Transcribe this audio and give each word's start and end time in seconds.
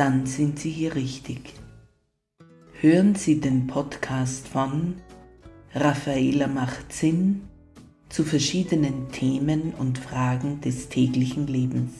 dann 0.00 0.24
sind 0.24 0.58
Sie 0.58 0.70
hier 0.70 0.94
richtig. 0.94 1.52
Hören 2.80 3.16
Sie 3.16 3.38
den 3.38 3.66
Podcast 3.66 4.48
von 4.48 4.94
Raffaela 5.74 6.46
macht 6.46 6.90
Sinn 6.90 7.42
zu 8.08 8.24
verschiedenen 8.24 9.12
Themen 9.12 9.74
und 9.74 9.98
Fragen 9.98 10.62
des 10.62 10.88
täglichen 10.88 11.48
Lebens. 11.48 11.92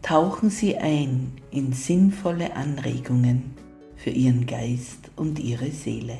Tauchen 0.00 0.48
Sie 0.48 0.78
ein 0.78 1.32
in 1.50 1.74
sinnvolle 1.74 2.56
Anregungen 2.56 3.50
für 3.96 4.08
Ihren 4.08 4.46
Geist 4.46 5.10
und 5.16 5.38
Ihre 5.38 5.70
Seele. 5.70 6.16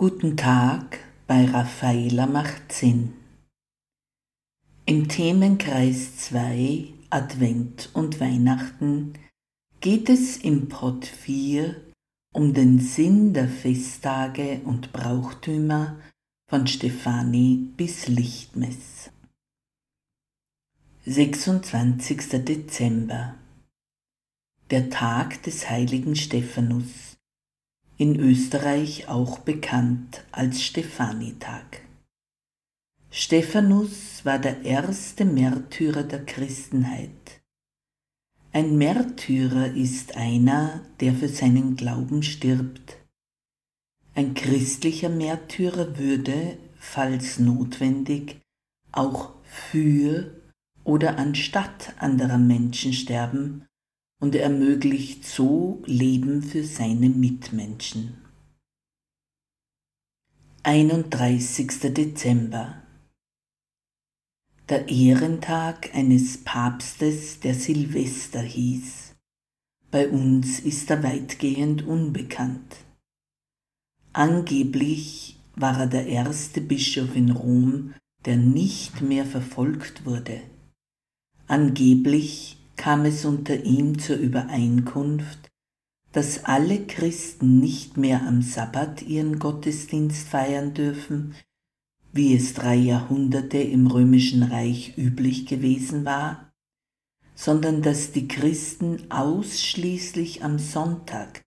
Guten 0.00 0.36
Tag 0.36 1.00
bei 1.26 1.44
Raffaela 1.46 2.26
macht 2.26 2.70
Sinn. 2.70 3.14
Im 4.86 5.08
Themenkreis 5.08 6.16
2 6.18 6.84
Advent 7.10 7.90
und 7.94 8.20
Weihnachten 8.20 9.14
geht 9.80 10.08
es 10.08 10.36
im 10.36 10.68
Pod 10.68 11.04
4 11.04 11.74
um 12.32 12.54
den 12.54 12.78
Sinn 12.78 13.34
der 13.34 13.48
Festtage 13.48 14.60
und 14.64 14.92
Brauchtümer 14.92 15.96
von 16.48 16.68
Stefani 16.68 17.68
bis 17.76 18.06
Lichtmess. 18.06 19.10
26. 21.06 22.44
Dezember 22.44 23.34
Der 24.70 24.90
Tag 24.90 25.42
des 25.42 25.68
heiligen 25.68 26.14
Stephanus 26.14 27.07
in 27.98 28.18
Österreich 28.18 29.08
auch 29.08 29.40
bekannt 29.40 30.24
als 30.30 30.62
Stefanitag. 30.62 31.82
Stephanus 33.10 34.24
war 34.24 34.38
der 34.38 34.62
erste 34.62 35.24
Märtyrer 35.24 36.04
der 36.04 36.24
Christenheit. 36.24 37.40
Ein 38.52 38.78
Märtyrer 38.78 39.74
ist 39.74 40.16
einer, 40.16 40.82
der 41.00 41.12
für 41.12 41.28
seinen 41.28 41.74
Glauben 41.76 42.22
stirbt. 42.22 42.98
Ein 44.14 44.34
christlicher 44.34 45.08
Märtyrer 45.08 45.98
würde, 45.98 46.56
falls 46.78 47.40
notwendig, 47.40 48.40
auch 48.92 49.34
für 49.42 50.40
oder 50.84 51.18
anstatt 51.18 51.94
anderer 51.98 52.38
Menschen 52.38 52.92
sterben 52.92 53.67
und 54.20 54.34
ermöglicht 54.34 55.24
so 55.24 55.82
Leben 55.86 56.42
für 56.42 56.64
seine 56.64 57.08
Mitmenschen. 57.08 58.18
31. 60.64 61.94
Dezember 61.94 62.82
Der 64.68 64.88
Ehrentag 64.88 65.94
eines 65.94 66.42
Papstes, 66.44 67.40
der 67.40 67.54
Silvester 67.54 68.40
hieß. 68.40 69.14
Bei 69.90 70.08
uns 70.08 70.60
ist 70.60 70.90
er 70.90 71.02
weitgehend 71.02 71.86
unbekannt. 71.86 72.76
Angeblich 74.12 75.38
war 75.54 75.80
er 75.80 75.86
der 75.86 76.06
erste 76.06 76.60
Bischof 76.60 77.14
in 77.14 77.30
Rom, 77.30 77.94
der 78.24 78.36
nicht 78.36 79.00
mehr 79.00 79.24
verfolgt 79.24 80.04
wurde. 80.04 80.42
Angeblich 81.46 82.57
kam 82.78 83.04
es 83.04 83.26
unter 83.26 83.64
ihm 83.64 83.98
zur 83.98 84.16
Übereinkunft, 84.16 85.50
dass 86.12 86.44
alle 86.44 86.86
Christen 86.86 87.60
nicht 87.60 87.98
mehr 87.98 88.26
am 88.26 88.40
Sabbat 88.40 89.02
ihren 89.02 89.38
Gottesdienst 89.38 90.26
feiern 90.26 90.72
dürfen, 90.72 91.34
wie 92.12 92.34
es 92.34 92.54
drei 92.54 92.76
Jahrhunderte 92.76 93.58
im 93.58 93.86
römischen 93.86 94.42
Reich 94.42 94.96
üblich 94.96 95.44
gewesen 95.44 96.06
war, 96.06 96.50
sondern 97.34 97.82
dass 97.82 98.12
die 98.12 98.26
Christen 98.26 99.10
ausschließlich 99.10 100.42
am 100.42 100.58
Sonntag, 100.58 101.42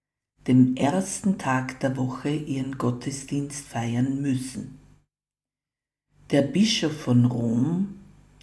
dem 0.48 0.75
ersten 0.75 1.38
Tag 1.38 1.80
der 1.80 1.98
Woche, 1.98 2.30
ihren 2.30 2.78
Gottesdienst 2.78 3.66
feiern 3.66 4.22
müssen. 4.22 4.80
Der 6.30 6.44
Bischof 6.44 6.94
von 6.94 7.25
Rom, 7.25 8.00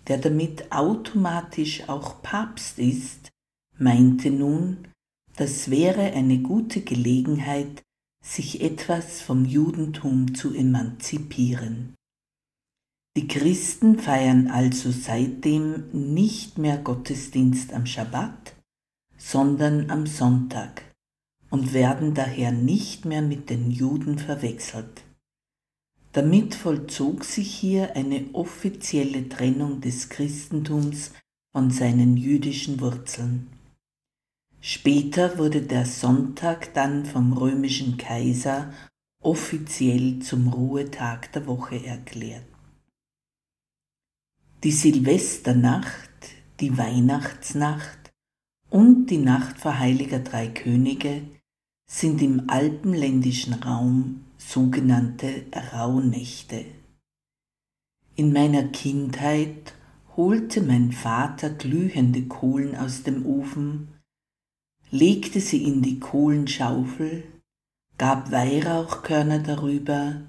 der 0.08 0.19
damit 0.19 0.72
automatisch 0.72 1.88
auch 1.88 2.22
Papst 2.22 2.78
ist, 2.78 3.30
meinte 3.78 4.30
nun, 4.30 4.88
das 5.36 5.70
wäre 5.70 6.12
eine 6.12 6.38
gute 6.38 6.80
Gelegenheit, 6.80 7.82
sich 8.24 8.60
etwas 8.62 9.20
vom 9.20 9.44
Judentum 9.44 10.34
zu 10.34 10.52
emanzipieren. 10.52 11.94
Die 13.16 13.28
Christen 13.28 13.98
feiern 13.98 14.48
also 14.48 14.91
seitdem 14.91 15.91
nicht 15.92 16.58
mehr 16.58 16.78
Gottesdienst 16.78 17.72
am 17.72 17.86
Schabbat, 17.86 18.54
sondern 19.16 19.90
am 19.90 20.06
Sonntag 20.06 20.82
und 21.50 21.72
werden 21.72 22.14
daher 22.14 22.52
nicht 22.52 23.04
mehr 23.04 23.22
mit 23.22 23.50
den 23.50 23.70
Juden 23.70 24.19
verwechselt. 24.19 25.02
Damit 26.12 26.54
vollzog 26.54 27.24
sich 27.24 27.54
hier 27.54 27.94
eine 27.94 28.24
offizielle 28.32 29.28
Trennung 29.28 29.80
des 29.80 30.08
Christentums 30.08 31.12
von 31.52 31.70
seinen 31.70 32.16
jüdischen 32.16 32.80
Wurzeln. 32.80 33.48
Später 34.60 35.38
wurde 35.38 35.62
der 35.62 35.86
Sonntag 35.86 36.74
dann 36.74 37.04
vom 37.04 37.32
römischen 37.32 37.96
Kaiser 37.96 38.72
offiziell 39.22 40.20
zum 40.20 40.48
Ruhetag 40.48 41.32
der 41.32 41.46
Woche 41.46 41.84
erklärt. 41.84 42.44
Die 44.64 44.72
Silvesternacht, 44.72 46.10
die 46.60 46.76
Weihnachtsnacht 46.76 48.12
und 48.70 49.06
die 49.06 49.19
Nacht 49.19 49.58
vor 49.58 49.78
Heiliger 49.78 50.19
Drei 50.19 50.48
Könige 50.48 51.22
sind 51.91 52.21
im 52.21 52.49
alpenländischen 52.49 53.54
Raum 53.54 54.26
sogenannte 54.37 55.47
Rauhnächte. 55.72 56.66
In 58.15 58.32
meiner 58.32 58.65
Kindheit 58.65 59.75
holte 60.16 60.60
mein 60.60 60.93
Vater 60.93 61.50
glühende 61.50 62.26
Kohlen 62.26 62.76
aus 62.76 63.03
dem 63.03 63.25
Ofen, 63.25 63.88
legte 64.91 65.41
sie 65.41 65.65
in 65.65 65.82
die 65.82 65.99
Kohlenschaufel, 65.99 67.25
gab 67.97 68.31
Weihrauchkörner 68.31 69.38
darüber 69.38 70.20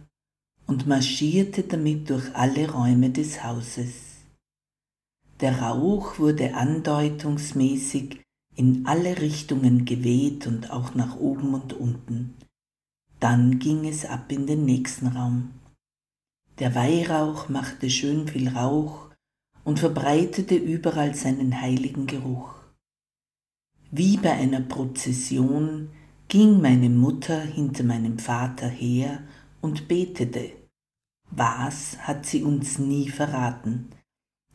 und 0.65 0.87
marschierte 0.87 1.63
damit 1.63 2.09
durch 2.09 2.35
alle 2.35 2.71
Räume 2.71 3.09
des 3.09 3.43
Hauses. 3.43 3.93
Der 5.41 5.59
Rauch 5.59 6.19
wurde 6.19 6.53
andeutungsmäßig 6.53 8.21
in 8.59 8.85
alle 8.85 9.21
Richtungen 9.21 9.85
geweht 9.85 10.45
und 10.45 10.69
auch 10.69 10.93
nach 10.93 11.15
oben 11.15 11.53
und 11.53 11.71
unten. 11.71 12.33
Dann 13.21 13.57
ging 13.57 13.87
es 13.87 14.03
ab 14.05 14.29
in 14.33 14.47
den 14.47 14.65
nächsten 14.65 15.07
Raum. 15.07 15.51
Der 16.59 16.75
Weihrauch 16.75 17.47
machte 17.47 17.89
schön 17.89 18.27
viel 18.27 18.49
Rauch 18.49 19.11
und 19.63 19.79
verbreitete 19.79 20.55
überall 20.55 21.15
seinen 21.15 21.61
heiligen 21.61 22.05
Geruch. 22.05 22.53
Wie 23.91 24.17
bei 24.17 24.33
einer 24.33 24.59
Prozession 24.59 25.91
ging 26.27 26.59
meine 26.59 26.89
Mutter 26.89 27.39
hinter 27.39 27.85
meinem 27.85 28.19
Vater 28.19 28.67
her 28.67 29.23
und 29.61 29.87
betete. 29.87 30.51
Was 31.31 31.97
hat 31.99 32.25
sie 32.25 32.43
uns 32.43 32.77
nie 32.77 33.07
verraten. 33.07 33.87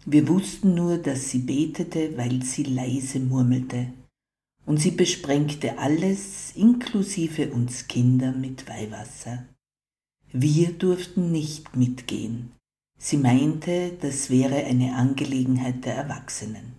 Wir 0.07 0.29
wussten 0.29 0.75
nur, 0.75 0.99
dass 0.99 1.31
sie 1.31 1.39
betete, 1.39 2.17
weil 2.17 2.43
sie 2.43 2.65
leise 2.65 3.21
murmelte 3.21 3.93
und 4.67 4.79
sie 4.79 4.91
besprengte 4.91 5.79
alles, 5.79 6.53
inklusive 6.55 7.51
uns 7.51 7.89
Kinder, 7.89 8.33
mit 8.33 8.69
Weihwasser. 8.69 9.47
Wir 10.33 10.73
durften 10.73 11.33
nicht 11.33 11.77
mitgehen. 11.77 12.53
Sie 12.99 13.17
meinte, 13.17 13.93
das 14.01 14.31
wäre 14.31 14.65
eine 14.65 14.95
Angelegenheit 14.95 15.85
der 15.85 15.95
Erwachsenen. 15.95 16.75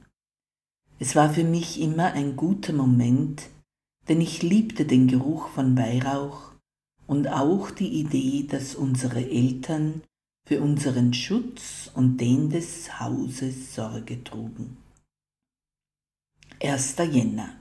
Es 1.00 1.16
war 1.16 1.34
für 1.34 1.44
mich 1.44 1.82
immer 1.82 2.14
ein 2.14 2.36
guter 2.36 2.74
Moment, 2.74 3.50
denn 4.08 4.22
ich 4.22 4.44
liebte 4.44 4.86
den 4.86 5.08
Geruch 5.08 5.50
von 5.50 5.78
Weihrauch 5.78 6.52
und 7.08 7.28
auch 7.28 7.72
die 7.72 8.00
Idee, 8.00 8.48
dass 8.50 8.76
unsere 8.76 9.30
Eltern 9.30 10.02
für 10.48 10.62
unseren 10.62 11.14
Schutz 11.14 11.90
und 11.96 12.18
den 12.18 12.50
des 12.50 13.00
Hauses 13.00 13.74
Sorge 13.74 14.24
trugen. 14.24 14.78
1. 16.62 16.96
Jänner 17.12 17.56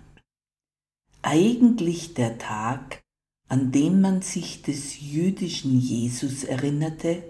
Eigentlich 1.22 2.12
der 2.12 2.36
Tag, 2.36 3.02
an 3.48 3.72
dem 3.72 4.02
man 4.02 4.20
sich 4.20 4.60
des 4.60 5.00
jüdischen 5.00 5.80
Jesus 5.80 6.44
erinnerte, 6.44 7.22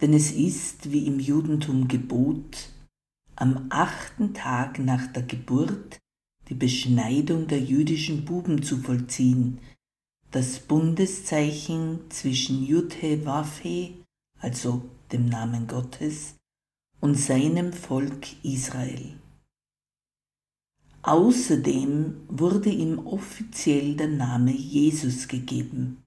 denn 0.00 0.14
es 0.14 0.30
ist, 0.30 0.92
wie 0.92 1.06
im 1.06 1.18
Judentum 1.18 1.88
Gebot, 1.88 2.70
am 3.34 3.66
achten 3.70 4.34
Tag 4.34 4.78
nach 4.78 5.06
der 5.12 5.24
Geburt 5.24 5.98
die 6.48 6.54
Beschneidung 6.54 7.48
der 7.48 7.60
jüdischen 7.60 8.24
Buben 8.24 8.62
zu 8.62 8.78
vollziehen, 8.78 9.58
das 10.30 10.60
Bundeszeichen 10.60 12.08
zwischen 12.10 12.64
Judhe 12.64 13.24
Wafhe, 13.26 14.05
also 14.38 14.88
dem 15.12 15.26
Namen 15.26 15.66
Gottes, 15.66 16.36
und 17.00 17.14
seinem 17.14 17.72
Volk 17.72 18.42
Israel. 18.42 19.18
Außerdem 21.02 22.26
wurde 22.28 22.70
ihm 22.70 23.06
offiziell 23.06 23.94
der 23.94 24.08
Name 24.08 24.50
Jesus 24.50 25.28
gegeben. 25.28 26.02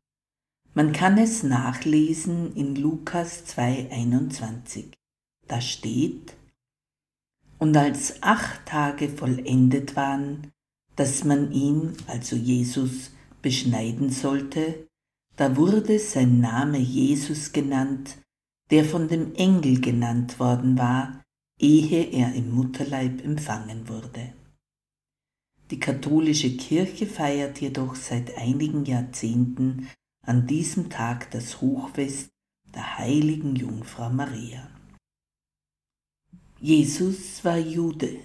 Man 0.73 0.91
kann 0.91 1.17
es 1.17 1.43
nachlesen 1.43 2.53
in 2.55 2.75
Lukas 2.75 3.45
2.21. 3.45 4.91
Da 5.47 5.61
steht, 5.61 6.35
und 7.59 7.75
als 7.77 8.21
acht 8.21 8.65
Tage 8.65 9.09
vollendet 9.09 9.95
waren, 9.95 10.51
dass 10.95 11.23
man 11.23 11.51
ihn, 11.51 11.93
also 12.07 12.35
Jesus, 12.35 13.11
beschneiden 13.41 14.09
sollte, 14.09 14.88
da 15.39 15.55
wurde 15.55 15.99
sein 15.99 16.41
Name 16.41 16.79
Jesus 16.79 17.53
genannt, 17.53 18.17
der 18.71 18.83
von 18.83 19.07
dem 19.07 19.35
Engel 19.35 19.79
genannt 19.79 20.37
worden 20.37 20.77
war, 20.77 21.23
ehe 21.57 22.11
er 22.11 22.33
im 22.33 22.53
Mutterleib 22.53 23.23
empfangen 23.23 23.87
wurde. 23.87 24.33
Die 25.71 25.79
katholische 25.79 26.57
Kirche 26.57 27.07
feiert 27.07 27.61
jedoch 27.61 27.95
seit 27.95 28.37
einigen 28.37 28.83
Jahrzehnten 28.83 29.87
an 30.25 30.45
diesem 30.45 30.89
Tag 30.89 31.31
das 31.31 31.61
Hochfest 31.61 32.31
der 32.75 32.97
heiligen 32.97 33.55
Jungfrau 33.55 34.09
Maria. 34.09 34.69
Jesus 36.59 37.45
war 37.45 37.57
Jude. 37.57 38.19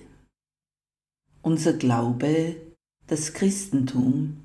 Unser 1.43 1.75
Glaube, 1.75 2.75
das 3.07 3.33
Christentum, 3.35 4.44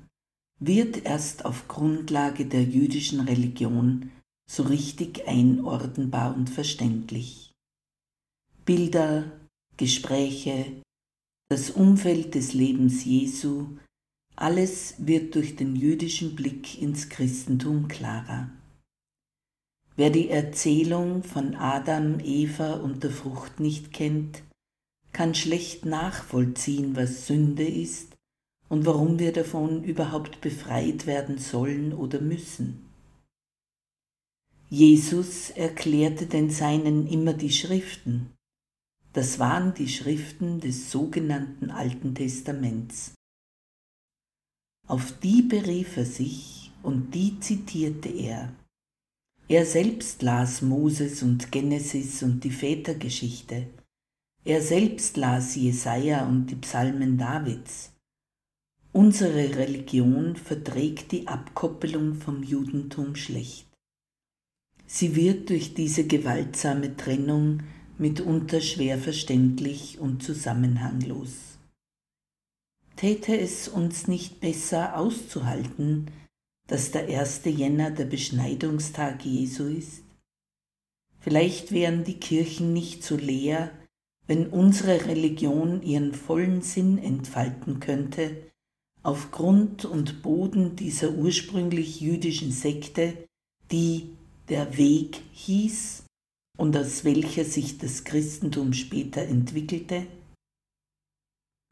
wird 0.60 1.04
erst 1.06 1.46
auf 1.46 1.68
Grundlage 1.68 2.44
der 2.44 2.62
jüdischen 2.62 3.20
Religion 3.20 4.12
so 4.48 4.62
richtig 4.62 5.26
einordnbar 5.26 6.34
und 6.36 6.50
verständlich. 6.50 7.52
Bilder, 8.66 9.40
Gespräche, 9.78 10.82
das 11.48 11.70
Umfeld 11.70 12.34
des 12.34 12.52
Lebens 12.52 13.04
Jesu, 13.04 13.78
alles 14.36 14.94
wird 14.98 15.34
durch 15.34 15.56
den 15.56 15.76
jüdischen 15.76 16.36
Blick 16.36 16.80
ins 16.80 17.08
Christentum 17.08 17.88
klarer. 17.88 18.50
Wer 19.96 20.10
die 20.10 20.28
Erzählung 20.28 21.22
von 21.22 21.54
Adam, 21.54 22.20
Eva 22.20 22.74
und 22.74 23.02
der 23.02 23.10
Frucht 23.10 23.60
nicht 23.60 23.92
kennt, 23.92 24.42
kann 25.12 25.34
schlecht 25.34 25.84
nachvollziehen, 25.84 26.96
was 26.96 27.26
Sünde 27.26 27.66
ist 27.66 28.09
und 28.70 28.86
warum 28.86 29.18
wir 29.18 29.32
davon 29.32 29.84
überhaupt 29.84 30.40
befreit 30.40 31.06
werden 31.06 31.38
sollen 31.38 31.92
oder 31.92 32.20
müssen. 32.20 32.88
Jesus 34.70 35.50
erklärte 35.50 36.26
den 36.26 36.48
Seinen 36.48 37.08
immer 37.08 37.34
die 37.34 37.50
Schriften. 37.50 38.30
Das 39.12 39.40
waren 39.40 39.74
die 39.74 39.88
Schriften 39.88 40.60
des 40.60 40.92
sogenannten 40.92 41.72
Alten 41.72 42.14
Testaments. 42.14 43.12
Auf 44.86 45.18
die 45.18 45.42
berief 45.42 45.96
er 45.96 46.06
sich 46.06 46.70
und 46.84 47.12
die 47.12 47.40
zitierte 47.40 48.08
er. 48.08 48.52
Er 49.48 49.66
selbst 49.66 50.22
las 50.22 50.62
Moses 50.62 51.24
und 51.24 51.50
Genesis 51.50 52.22
und 52.22 52.44
die 52.44 52.52
Vätergeschichte. 52.52 53.66
Er 54.44 54.62
selbst 54.62 55.16
las 55.16 55.56
Jesaja 55.56 56.28
und 56.28 56.46
die 56.46 56.56
Psalmen 56.56 57.18
Davids. 57.18 57.90
Unsere 58.92 59.56
Religion 59.56 60.34
verträgt 60.34 61.12
die 61.12 61.28
Abkoppelung 61.28 62.14
vom 62.14 62.42
Judentum 62.42 63.14
schlecht. 63.14 63.68
Sie 64.86 65.14
wird 65.14 65.50
durch 65.50 65.74
diese 65.74 66.08
gewaltsame 66.08 66.96
Trennung 66.96 67.62
mitunter 67.98 68.60
schwer 68.60 68.98
verständlich 68.98 70.00
und 70.00 70.24
zusammenhanglos. 70.24 71.58
Täte 72.96 73.38
es 73.38 73.68
uns 73.68 74.08
nicht 74.08 74.40
besser 74.40 74.96
auszuhalten, 74.96 76.10
dass 76.66 76.90
der 76.90 77.06
1. 77.06 77.42
Jänner 77.44 77.92
der 77.92 78.06
Beschneidungstag 78.06 79.24
Jesu 79.24 79.66
ist? 79.68 80.02
Vielleicht 81.20 81.70
wären 81.70 82.02
die 82.02 82.18
Kirchen 82.18 82.72
nicht 82.72 83.04
so 83.04 83.16
leer, 83.16 83.70
wenn 84.26 84.48
unsere 84.48 85.06
Religion 85.06 85.82
ihren 85.82 86.12
vollen 86.12 86.62
Sinn 86.62 86.98
entfalten 86.98 87.78
könnte, 87.78 88.49
auf 89.02 89.30
Grund 89.30 89.84
und 89.84 90.22
Boden 90.22 90.76
dieser 90.76 91.12
ursprünglich 91.12 92.00
jüdischen 92.00 92.52
Sekte, 92.52 93.26
die 93.70 94.16
der 94.48 94.76
Weg 94.76 95.22
hieß 95.32 96.04
und 96.58 96.76
aus 96.76 97.04
welcher 97.04 97.44
sich 97.44 97.78
das 97.78 98.04
Christentum 98.04 98.72
später 98.72 99.22
entwickelte? 99.22 100.06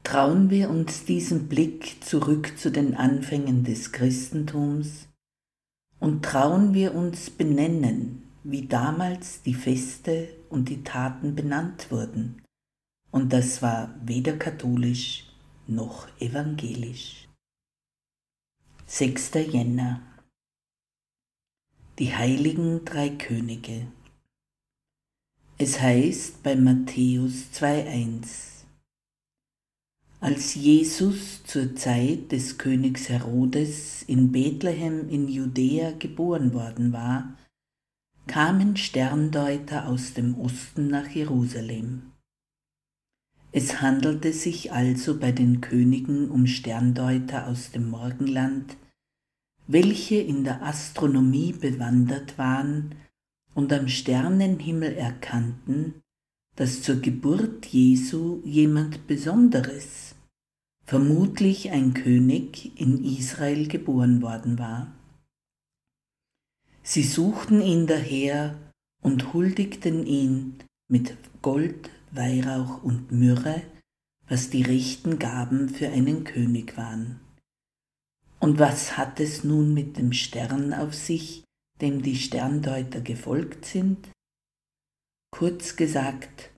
Trauen 0.03 0.49
wir 0.49 0.69
uns 0.69 1.05
diesen 1.05 1.47
Blick 1.47 2.03
zurück 2.03 2.57
zu 2.57 2.71
den 2.71 2.95
Anfängen 2.95 3.63
des 3.63 3.91
Christentums 3.91 5.07
und 5.99 6.23
trauen 6.23 6.73
wir 6.73 6.95
uns 6.95 7.29
benennen, 7.29 8.23
wie 8.43 8.65
damals 8.65 9.41
die 9.43 9.53
Feste 9.53 10.29
und 10.49 10.69
die 10.69 10.83
Taten 10.83 11.35
benannt 11.35 11.91
wurden, 11.91 12.41
und 13.11 13.33
das 13.33 13.61
war 13.61 13.93
weder 14.03 14.33
katholisch 14.33 15.28
noch 15.69 16.07
evangelisch. 16.19 17.27
6. 18.87 19.31
Jänner 19.51 20.01
Die 21.99 22.15
heiligen 22.15 22.83
drei 22.85 23.09
Könige 23.09 23.85
Es 25.59 25.79
heißt 25.79 26.41
bei 26.41 26.55
Matthäus 26.55 27.49
2.1 27.53 28.63
Als 30.19 30.55
Jesus 30.55 31.43
zur 31.43 31.75
Zeit 31.75 32.31
des 32.31 32.57
Königs 32.57 33.07
Herodes 33.09 34.01
in 34.03 34.31
Bethlehem 34.31 35.07
in 35.07 35.27
Judäa 35.27 35.91
geboren 35.91 36.53
worden 36.53 36.91
war, 36.93 37.37
kamen 38.25 38.75
Sterndeuter 38.75 39.87
aus 39.87 40.13
dem 40.13 40.39
Osten 40.39 40.87
nach 40.87 41.09
Jerusalem. 41.09 42.11
Es 43.51 43.81
handelte 43.81 44.31
sich 44.31 44.71
also 44.71 45.19
bei 45.19 45.31
den 45.31 45.59
Königen 45.59 46.29
um 46.29 46.45
Sterndeuter 46.45 47.47
aus 47.47 47.71
dem 47.71 47.89
Morgenland, 47.89 48.77
welche 49.67 50.17
in 50.17 50.43
der 50.43 50.61
Astronomie 50.61 51.53
bewandert 51.53 52.37
waren 52.37 52.95
und 53.55 53.73
am 53.73 53.87
Sternenhimmel 53.87 54.93
erkannten, 54.93 55.95
dass 56.55 56.83
zur 56.83 56.97
Geburt 56.97 57.65
Jesu 57.65 58.41
jemand 58.45 59.07
Besonderes, 59.07 60.15
vermutlich 60.85 61.71
ein 61.71 61.93
König 61.93 62.79
in 62.79 63.03
Israel 63.03 63.67
geboren 63.67 64.21
worden 64.21 64.59
war. 64.59 64.91
Sie 66.83 67.03
suchten 67.03 67.61
ihn 67.61 67.87
daher 67.87 68.57
und 69.01 69.33
huldigten 69.33 70.05
ihn 70.05 70.55
mit 70.87 71.15
Gold, 71.41 71.91
Weihrauch 72.11 72.83
und 72.83 73.11
Myrrhe, 73.11 73.61
was 74.27 74.49
die 74.49 74.61
rechten 74.61 75.19
Gaben 75.19 75.69
für 75.69 75.89
einen 75.89 76.23
König 76.23 76.77
waren. 76.77 77.19
Und 78.39 78.59
was 78.59 78.97
hat 78.97 79.19
es 79.19 79.43
nun 79.43 79.73
mit 79.73 79.97
dem 79.97 80.13
Stern 80.13 80.73
auf 80.73 80.93
sich, 80.93 81.43
dem 81.81 82.01
die 82.01 82.15
Sterndeuter 82.15 83.01
gefolgt 83.01 83.65
sind? 83.65 84.09
Kurz 85.31 85.75
gesagt, 85.75 86.51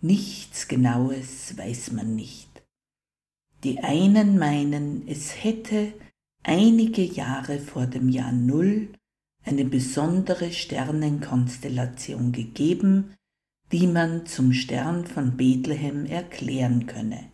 nichts 0.00 0.68
Genaues 0.68 1.56
weiß 1.56 1.92
man 1.92 2.14
nicht. 2.14 2.62
Die 3.64 3.80
einen 3.80 4.38
meinen, 4.38 5.06
es 5.08 5.42
hätte 5.42 5.92
einige 6.42 7.02
Jahre 7.02 7.60
vor 7.60 7.86
dem 7.86 8.08
Jahr 8.08 8.32
Null 8.32 8.88
eine 9.44 9.64
besondere 9.64 10.52
Sternenkonstellation 10.52 12.32
gegeben, 12.32 13.14
die 13.72 13.86
man 13.86 14.26
zum 14.26 14.52
Stern 14.52 15.06
von 15.06 15.36
Bethlehem 15.38 16.04
erklären 16.04 16.86
könne. 16.86 17.32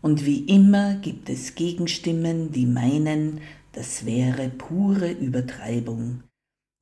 Und 0.00 0.24
wie 0.24 0.44
immer 0.44 0.96
gibt 0.96 1.28
es 1.28 1.54
Gegenstimmen, 1.54 2.50
die 2.50 2.66
meinen, 2.66 3.40
das 3.72 4.06
wäre 4.06 4.48
pure 4.48 5.12
Übertreibung. 5.12 6.22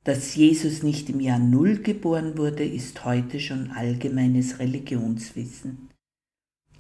Dass 0.05 0.35
Jesus 0.35 0.83
nicht 0.83 1.09
im 1.11 1.21
Jahr 1.21 1.39
Null 1.39 1.79
geboren 1.79 2.37
wurde, 2.37 2.65
ist 2.65 3.05
heute 3.05 3.39
schon 3.39 3.71
allgemeines 3.71 4.59
Religionswissen. 4.59 5.91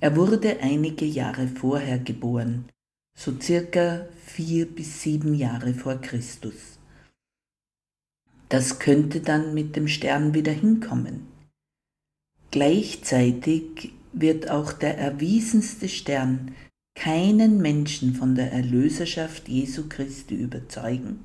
Er 0.00 0.16
wurde 0.16 0.60
einige 0.60 1.04
Jahre 1.04 1.46
vorher 1.46 1.98
geboren, 1.98 2.64
so 3.16 3.38
circa 3.40 4.06
vier 4.24 4.66
bis 4.66 5.02
sieben 5.02 5.34
Jahre 5.34 5.74
vor 5.74 5.96
Christus. 5.96 6.78
Das 8.48 8.80
könnte 8.80 9.20
dann 9.20 9.54
mit 9.54 9.76
dem 9.76 9.86
Stern 9.86 10.34
wieder 10.34 10.52
hinkommen. 10.52 11.31
Gleichzeitig 12.52 13.94
wird 14.12 14.50
auch 14.50 14.75
der 14.75 14.99
erwiesenste 14.99 15.88
Stern 15.88 16.54
keinen 16.94 17.62
Menschen 17.62 18.14
von 18.14 18.35
der 18.35 18.52
Erlöserschaft 18.52 19.49
Jesu 19.49 19.88
Christi 19.88 20.35
überzeugen, 20.35 21.25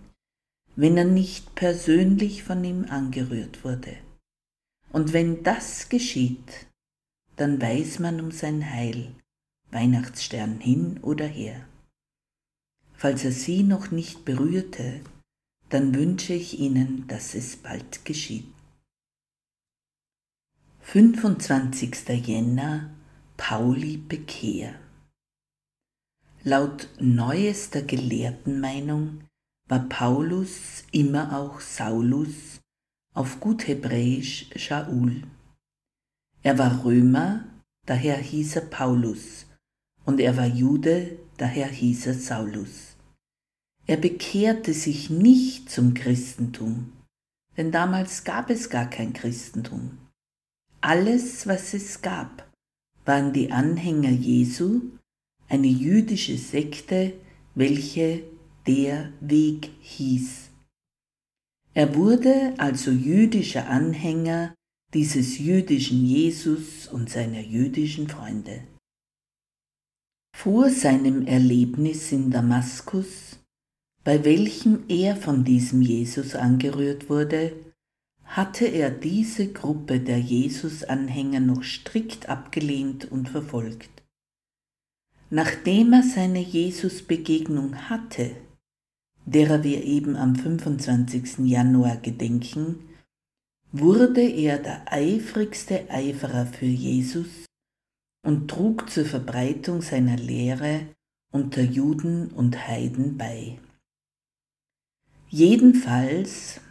wenn 0.77 0.95
er 0.95 1.03
nicht 1.03 1.53
persönlich 1.53 2.43
von 2.43 2.63
ihm 2.63 2.85
angerührt 2.85 3.65
wurde. 3.65 3.97
Und 4.93 5.11
wenn 5.11 5.43
das 5.43 5.89
geschieht, 5.89 6.67
dann 7.35 7.61
weiß 7.61 7.99
man 7.99 8.21
um 8.21 8.31
sein 8.31 8.71
Heil, 8.71 9.11
Weihnachtsstern 9.69 10.61
hin 10.61 10.97
oder 11.01 11.27
her. 11.27 11.67
Falls 12.93 13.25
er 13.25 13.33
sie 13.33 13.63
noch 13.63 13.91
nicht 13.91 14.23
berührte, 14.23 15.01
dann 15.67 15.93
wünsche 15.93 16.33
ich 16.33 16.57
Ihnen, 16.57 17.05
dass 17.09 17.35
es 17.35 17.57
bald 17.57 18.05
geschieht. 18.05 18.56
25. 20.89 22.07
Jänner 22.25 22.89
Pauli 23.35 23.97
Bekehr 23.97 24.73
Laut 26.43 26.87
neuester 26.97 27.81
Gelehrtenmeinung 27.81 29.25
war 29.67 29.79
Paulus 29.89 30.85
immer 30.93 31.37
auch 31.37 31.59
Saulus, 31.59 32.61
auf 33.13 33.41
gut 33.41 33.67
Hebräisch 33.67 34.49
Shaul. 34.55 35.23
Er 36.41 36.57
war 36.57 36.85
Römer, 36.85 37.43
daher 37.85 38.15
hieß 38.15 38.55
er 38.55 38.65
Paulus, 38.67 39.45
und 40.05 40.21
er 40.21 40.37
war 40.37 40.47
Jude, 40.47 41.19
daher 41.35 41.67
hieß 41.67 42.07
er 42.07 42.13
Saulus. 42.13 42.95
Er 43.87 43.97
bekehrte 43.97 44.73
sich 44.73 45.09
nicht 45.09 45.69
zum 45.69 45.93
Christentum, 45.93 46.93
denn 47.57 47.73
damals 47.73 48.23
gab 48.23 48.49
es 48.49 48.69
gar 48.69 48.89
kein 48.89 49.11
Christentum. 49.11 49.97
Alles, 50.87 51.45
was 51.45 51.73
es 51.73 52.01
gab, 52.01 52.49
waren 53.03 53.33
die 53.33 53.51
Anhänger 53.51 54.09
Jesu, 54.09 54.83
eine 55.49 55.67
jüdische 55.67 56.37
Sekte, 56.37 57.11
welche 57.55 58.23
der 58.65 59.11
Weg 59.19 59.69
hieß. 59.81 60.49
Er 61.73 61.93
wurde 61.93 62.53
also 62.57 62.91
jüdischer 62.91 63.67
Anhänger 63.67 64.55
dieses 64.93 65.39
jüdischen 65.39 66.05
Jesus 66.05 66.87
und 66.87 67.09
seiner 67.09 67.41
jüdischen 67.41 68.07
Freunde. 68.07 68.63
Vor 70.37 70.69
seinem 70.69 71.27
Erlebnis 71.27 72.13
in 72.13 72.31
Damaskus, 72.31 73.37
bei 74.05 74.23
welchem 74.23 74.85
er 74.87 75.17
von 75.17 75.43
diesem 75.43 75.81
Jesus 75.81 76.33
angerührt 76.33 77.09
wurde, 77.09 77.66
hatte 78.27 78.65
er 78.65 78.91
diese 78.91 79.51
Gruppe 79.51 79.99
der 79.99 80.19
Jesus-Anhänger 80.19 81.39
noch 81.39 81.63
strikt 81.63 82.29
abgelehnt 82.29 83.11
und 83.11 83.29
verfolgt. 83.29 83.89
Nachdem 85.29 85.93
er 85.93 86.03
seine 86.03 86.39
Jesus-Begegnung 86.39 87.89
hatte, 87.89 88.35
derer 89.25 89.63
wir 89.63 89.83
eben 89.83 90.15
am 90.15 90.35
25. 90.35 91.39
Januar 91.39 91.97
gedenken, 91.97 92.79
wurde 93.71 94.21
er 94.21 94.57
der 94.57 94.91
eifrigste 94.91 95.89
Eiferer 95.89 96.45
für 96.45 96.65
Jesus 96.65 97.45
und 98.25 98.49
trug 98.49 98.89
zur 98.89 99.05
Verbreitung 99.05 99.81
seiner 99.81 100.15
Lehre 100.15 100.87
unter 101.31 101.61
Juden 101.61 102.29
und 102.29 102.67
Heiden 102.67 103.17
bei. 103.17 103.59
Jedenfalls 105.29 106.61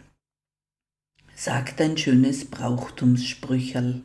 sagt 1.36 1.82
ein 1.82 1.98
schönes 1.98 2.46
Brauchtumssprücherl, 2.46 4.00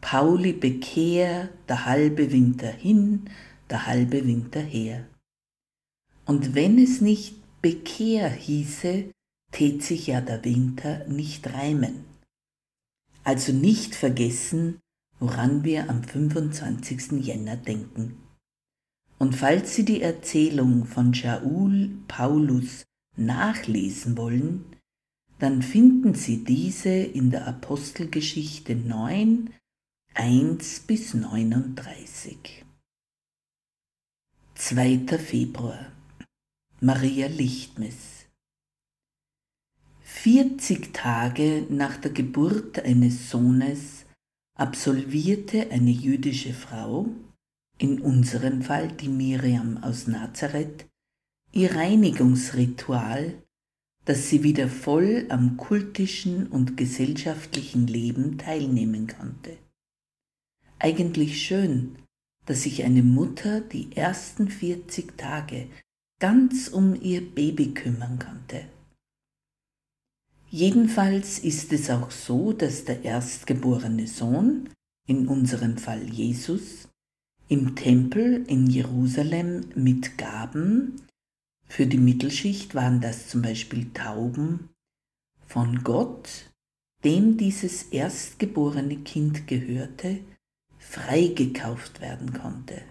Pauli 0.00 0.52
bekehr, 0.52 1.48
der 1.68 1.84
halbe 1.84 2.30
Winter 2.30 2.70
hin, 2.70 3.28
der 3.68 3.86
halbe 3.86 4.24
Winter 4.24 4.60
her. 4.60 5.04
Und 6.24 6.54
wenn 6.54 6.78
es 6.78 7.00
nicht 7.00 7.34
Bekehr 7.60 8.30
hieße, 8.30 9.10
tät 9.50 9.82
sich 9.82 10.06
ja 10.06 10.20
der 10.20 10.44
Winter 10.44 11.04
nicht 11.08 11.52
reimen. 11.52 12.04
Also 13.24 13.52
nicht 13.52 13.96
vergessen, 13.96 14.78
woran 15.18 15.64
wir 15.64 15.90
am 15.90 16.04
25. 16.04 17.24
Jänner 17.24 17.56
denken. 17.56 18.18
Und 19.18 19.34
falls 19.34 19.74
Sie 19.74 19.84
die 19.84 20.02
Erzählung 20.02 20.84
von 20.84 21.14
Shaul 21.14 21.90
Paulus 22.06 22.84
nachlesen 23.16 24.16
wollen, 24.16 24.66
dann 25.38 25.62
finden 25.62 26.14
Sie 26.14 26.44
diese 26.44 26.90
in 26.90 27.30
der 27.30 27.46
Apostelgeschichte 27.46 28.76
9, 28.76 29.52
1 30.14 30.80
bis 30.80 31.14
39. 31.14 32.64
2. 34.54 35.18
Februar 35.18 35.92
Maria 36.80 37.26
Lichtmes 37.26 38.26
40 40.02 40.94
Tage 40.94 41.66
nach 41.68 41.96
der 41.96 42.12
Geburt 42.12 42.78
eines 42.78 43.30
Sohnes 43.30 44.06
absolvierte 44.56 45.70
eine 45.70 45.90
jüdische 45.90 46.54
Frau, 46.54 47.08
in 47.78 48.00
unserem 48.00 48.62
Fall 48.62 48.88
die 48.88 49.08
Miriam 49.08 49.82
aus 49.82 50.06
Nazareth, 50.06 50.86
ihr 51.52 51.74
Reinigungsritual, 51.74 53.43
dass 54.04 54.28
sie 54.28 54.42
wieder 54.42 54.68
voll 54.68 55.26
am 55.28 55.56
kultischen 55.56 56.46
und 56.46 56.76
gesellschaftlichen 56.76 57.86
Leben 57.86 58.38
teilnehmen 58.38 59.06
konnte. 59.06 59.56
Eigentlich 60.78 61.42
schön, 61.42 61.96
dass 62.46 62.62
sich 62.62 62.84
eine 62.84 63.02
Mutter 63.02 63.60
die 63.60 63.96
ersten 63.96 64.48
40 64.48 65.16
Tage 65.16 65.68
ganz 66.20 66.68
um 66.68 67.00
ihr 67.00 67.22
Baby 67.22 67.72
kümmern 67.72 68.18
konnte. 68.18 68.66
Jedenfalls 70.50 71.38
ist 71.38 71.72
es 71.72 71.90
auch 71.90 72.10
so, 72.10 72.52
dass 72.52 72.84
der 72.84 73.04
erstgeborene 73.04 74.06
Sohn, 74.06 74.68
in 75.08 75.26
unserem 75.26 75.78
Fall 75.78 76.04
Jesus, 76.04 76.88
im 77.48 77.74
Tempel 77.74 78.44
in 78.46 78.68
Jerusalem 78.68 79.66
mit 79.74 80.16
Gaben, 80.16 81.02
für 81.66 81.86
die 81.86 81.98
Mittelschicht 81.98 82.74
waren 82.74 83.00
das 83.00 83.28
zum 83.28 83.42
Beispiel 83.42 83.92
Tauben, 83.92 84.70
von 85.46 85.82
Gott, 85.82 86.50
dem 87.04 87.36
dieses 87.36 87.84
erstgeborene 87.84 88.96
Kind 88.98 89.46
gehörte, 89.46 90.20
freigekauft 90.78 92.00
werden 92.00 92.32
konnte. 92.32 92.82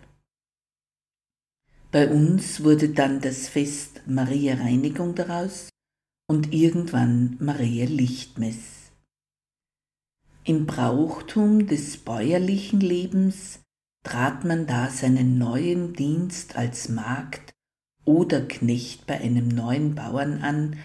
Bei 1.92 2.10
uns 2.10 2.64
wurde 2.64 2.90
dann 2.90 3.22
das 3.22 3.48
Fest 3.48 4.02
Maria 4.08 4.56
Reinigung 4.56 5.14
daraus 5.14 5.70
und 6.28 6.54
irgendwann 6.54 7.38
Maria 7.40 7.86
Lichtmess. 7.86 8.92
Im 10.44 10.66
Brauchtum 10.66 11.68
des 11.68 11.98
bäuerlichen 11.98 12.80
Lebens 12.80 13.60
trat 14.04 14.44
man 14.44 14.68
da 14.68 14.90
seinen 14.90 15.38
neuen 15.38 15.94
Dienst 15.94 16.56
als 16.56 16.90
Magd 16.90 17.53
oder 18.06 18.42
Knecht 18.42 19.06
bei 19.08 19.20
einem 19.20 19.48
neuen 19.48 19.96
Bauern 19.96 20.42
an, 20.42 20.78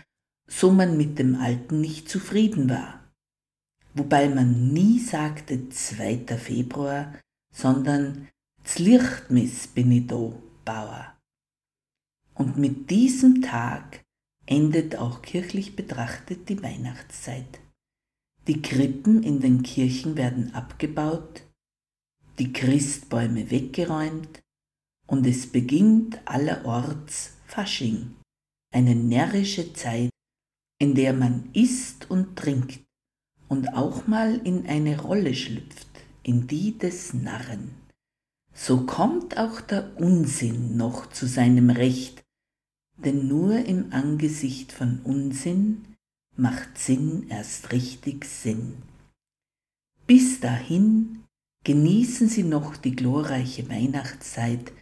so 0.47 0.71
man 0.71 0.97
mit 0.97 1.19
dem 1.19 1.37
alten 1.37 1.81
nicht 1.81 2.09
zufrieden 2.09 2.71
war 2.71 2.99
wobei 3.99 4.29
man 4.29 4.73
nie 4.73 4.99
sagte 5.01 5.69
2. 5.69 6.39
Februar, 6.39 7.15
sondern 7.55 8.29
Zlichtmis 8.65 9.67
bin 9.67 9.91
ich 9.93 10.07
da, 10.07 10.33
Bauer. 10.65 11.17
Und 12.35 12.57
mit 12.57 12.91
diesem 12.91 13.43
Tag 13.43 14.05
endet 14.47 14.97
auch 14.97 15.23
kirchlich 15.23 15.75
betrachtet 15.75 16.49
die 16.49 16.63
Weihnachtszeit. 16.63 17.61
Die 18.47 18.63
Krippen 18.63 19.23
in 19.23 19.41
den 19.41 19.63
Kirchen 19.63 20.17
werden 20.17 20.55
abgebaut, 20.55 21.43
die 22.39 22.53
Christbäume 22.53 23.51
weggeräumt 23.51 24.41
und 25.09 25.27
es 25.27 25.51
beginnt 25.51 26.21
allerorts 26.27 27.33
Fasching, 27.47 28.15
eine 28.73 28.95
närrische 28.95 29.73
Zeit, 29.73 30.11
in 30.79 30.95
der 30.95 31.13
man 31.13 31.51
isst 31.55 32.09
und 32.11 32.37
trinkt, 32.37 32.85
und 33.49 33.75
auch 33.75 34.07
mal 34.07 34.37
in 34.47 34.67
eine 34.67 35.01
Rolle 35.01 35.35
schlüpft, 35.35 35.89
in 36.23 36.47
die 36.47 36.79
des 36.79 37.15
Narren. 37.15 37.75
So 38.53 38.85
kommt 38.85 39.39
auch 39.39 39.61
der 39.63 39.97
Unsinn 39.99 40.77
noch 40.77 41.11
zu 41.11 41.27
seinem 41.27 41.71
Recht, 41.71 42.23
denn 42.99 43.27
nur 43.27 43.65
im 43.65 43.93
Angesicht 43.93 44.73
von 44.73 45.01
Unsinn 45.05 45.97
macht 46.37 46.77
Sinn 46.77 47.27
erst 47.31 47.73
richtig 47.73 48.27
Sinn. 48.27 48.83
Bis 50.07 50.41
dahin 50.41 51.25
genießen 51.65 52.29
Sie 52.29 52.43
noch 52.43 52.77
die 52.77 52.95
glorreiche 52.95 53.69
Weihnachtszeit 53.69 54.73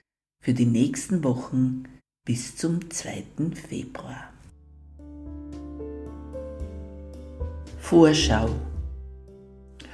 für 0.47 0.55
die 0.55 0.65
nächsten 0.65 1.23
Wochen 1.25 1.83
bis 2.25 2.55
zum 2.55 2.89
2. 2.89 3.25
Februar. 3.69 4.33
Vorschau 7.81 8.51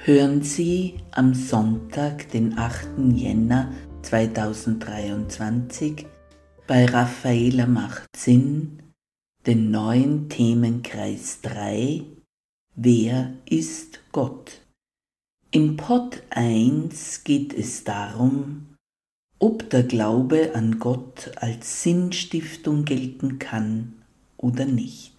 Hören 0.03 0.43
Sie 0.43 0.99
am 1.09 1.33
Sonntag, 1.33 2.29
den 2.29 2.55
8. 2.55 2.87
Jänner 3.15 3.71
2023 4.03 6.05
bei 6.67 6.85
Raffaela 6.85 7.65
macht 7.65 8.15
Sinn 8.15 8.83
den 9.47 9.71
neuen 9.71 10.29
Themenkreis 10.29 11.41
3 11.41 12.03
Wer 12.75 13.33
ist 13.49 14.01
Gott? 14.11 14.61
Im 15.49 15.77
Pod 15.77 16.21
1 16.29 17.23
geht 17.23 17.55
es 17.55 17.83
darum, 17.83 18.72
ob 19.43 19.69
der 19.71 19.83
Glaube 19.83 20.55
an 20.55 20.79
Gott 20.79 21.33
als 21.35 21.83
Sinnstiftung 21.83 22.85
gelten 22.85 23.39
kann 23.39 24.01
oder 24.37 24.63
nicht. 24.63 25.17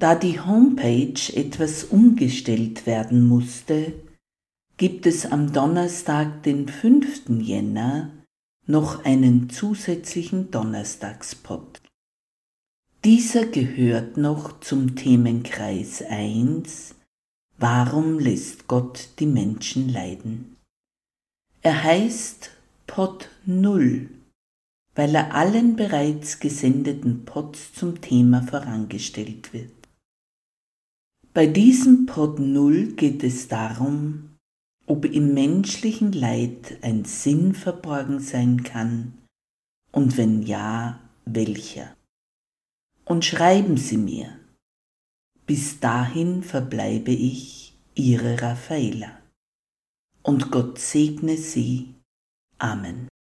Da 0.00 0.16
die 0.16 0.40
Homepage 0.40 1.32
etwas 1.32 1.84
umgestellt 1.84 2.86
werden 2.86 3.24
musste, 3.24 3.92
gibt 4.78 5.06
es 5.06 5.26
am 5.26 5.52
Donnerstag, 5.52 6.42
den 6.42 6.66
5. 6.66 7.28
Jänner, 7.40 8.10
noch 8.66 9.04
einen 9.04 9.48
zusätzlichen 9.48 10.50
Donnerstagspot. 10.50 11.80
Dieser 13.04 13.46
gehört 13.46 14.16
noch 14.16 14.58
zum 14.58 14.96
Themenkreis 14.96 16.02
1 16.02 16.96
Warum 17.58 18.18
lässt 18.18 18.66
Gott 18.66 19.10
die 19.20 19.26
Menschen 19.26 19.88
leiden? 19.88 20.56
Er 21.62 21.84
heißt 21.84 22.57
Pot 22.98 23.30
0, 23.46 24.10
weil 24.96 25.14
er 25.14 25.32
allen 25.32 25.76
bereits 25.76 26.40
gesendeten 26.40 27.24
Pots 27.24 27.72
zum 27.72 28.00
Thema 28.00 28.42
vorangestellt 28.42 29.52
wird. 29.52 29.70
Bei 31.32 31.46
diesem 31.46 32.06
Pod 32.06 32.40
0 32.40 32.96
geht 32.96 33.22
es 33.22 33.46
darum, 33.46 34.34
ob 34.84 35.04
im 35.04 35.32
menschlichen 35.32 36.10
Leid 36.10 36.78
ein 36.82 37.04
Sinn 37.04 37.54
verborgen 37.54 38.18
sein 38.18 38.64
kann 38.64 39.16
und 39.92 40.16
wenn 40.16 40.42
ja, 40.42 40.98
welcher. 41.24 41.94
Und 43.04 43.24
schreiben 43.24 43.76
Sie 43.76 43.96
mir. 43.96 44.40
Bis 45.46 45.78
dahin 45.78 46.42
verbleibe 46.42 47.12
ich, 47.12 47.78
Ihre 47.94 48.42
Raffaela. 48.42 49.20
Und 50.24 50.50
Gott 50.50 50.80
segne 50.80 51.36
Sie. 51.36 51.94
Amen. 52.60 53.08